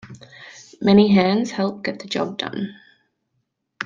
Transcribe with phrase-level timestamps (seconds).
[0.81, 2.75] Many hands help get the job done.